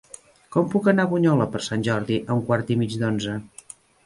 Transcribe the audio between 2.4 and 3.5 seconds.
quart i mig d'onze?